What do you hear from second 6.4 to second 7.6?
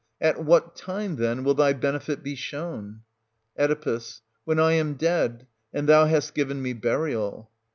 me burial.